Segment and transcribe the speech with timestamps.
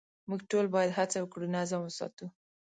[0.29, 2.25] موږ ټول باید هڅه وکړو نظم وساتو.